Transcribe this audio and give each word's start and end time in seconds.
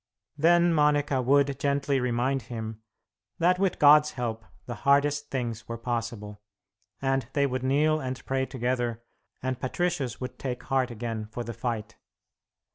Then 0.35 0.73
Monica 0.73 1.21
would 1.21 1.59
gently 1.59 1.99
remind 1.99 2.41
him 2.49 2.81
that 3.37 3.59
with 3.59 3.77
God's 3.77 4.13
help 4.13 4.43
the 4.65 4.73
hardest 4.81 5.29
things 5.29 5.67
were 5.67 5.77
possible, 5.77 6.41
and 7.03 7.27
they 7.33 7.45
would 7.45 7.61
kneel 7.61 7.99
and 7.99 8.25
pray 8.25 8.47
together, 8.47 9.03
and 9.43 9.59
Patricius 9.61 10.19
would 10.19 10.39
take 10.39 10.63
heart 10.63 10.89
again 10.89 11.27
for 11.27 11.43
the 11.43 11.53
fight. 11.53 11.97